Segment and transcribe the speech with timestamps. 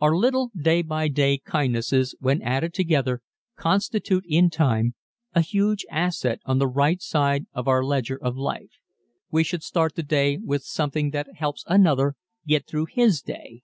[0.00, 3.22] Our little day by day kindnesses when added together
[3.54, 4.96] constitute in time
[5.36, 8.80] a huge asset on the right side of our ledger of life.
[9.30, 12.16] We should start the day with something that helps another
[12.48, 13.62] get through his day